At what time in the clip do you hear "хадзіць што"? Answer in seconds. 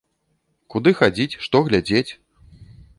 1.01-1.63